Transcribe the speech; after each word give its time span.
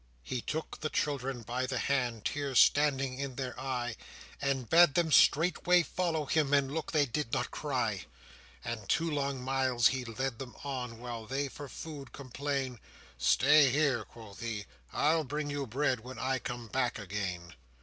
He 0.23 0.41
took 0.41 0.79
the 0.79 0.89
children 0.89 1.43
by 1.43 1.67
the 1.67 1.77
hand, 1.77 2.25
Tears 2.25 2.57
standing 2.57 3.19
in 3.19 3.35
their 3.35 3.53
eye, 3.59 3.97
And 4.41 4.67
bade 4.67 4.95
them 4.95 5.11
straightway 5.11 5.83
follow 5.83 6.25
him, 6.25 6.55
And 6.55 6.73
look 6.73 6.91
they 6.91 7.05
did 7.05 7.31
not 7.31 7.51
cry; 7.51 8.07
And 8.65 8.89
two 8.89 9.11
long 9.11 9.43
miles 9.43 9.89
he 9.89 10.03
led 10.03 10.39
them 10.39 10.55
on, 10.63 10.97
While 10.97 11.27
they 11.27 11.49
for 11.49 11.69
food 11.69 12.13
complain: 12.13 12.79
"Stay 13.19 13.69
here," 13.69 14.03
quoth 14.03 14.39
he, 14.41 14.65
"I'll 14.91 15.23
bring 15.23 15.51
you 15.51 15.67
bread, 15.67 15.99
When 15.99 16.17
I 16.17 16.39
come 16.39 16.67
back 16.67 16.97
again." 16.97 17.53